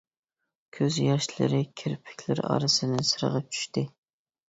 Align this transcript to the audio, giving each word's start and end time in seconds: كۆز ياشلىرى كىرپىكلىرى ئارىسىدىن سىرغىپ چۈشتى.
كۆز 0.77 0.97
ياشلىرى 1.01 1.61
كىرپىكلىرى 1.83 2.49
ئارىسىدىن 2.57 3.09
سىرغىپ 3.15 3.57
چۈشتى. 3.57 3.89